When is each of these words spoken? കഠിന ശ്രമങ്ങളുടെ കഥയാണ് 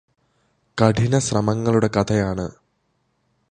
കഠിന 0.77 1.19
ശ്രമങ്ങളുടെ 1.19 1.89
കഥയാണ് 1.97 2.47